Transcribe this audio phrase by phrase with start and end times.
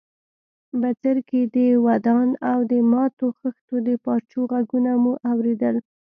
[0.81, 5.75] بڅرکي، دودان او د ماتو خښتو د پارچو ږغونه مو اورېدل.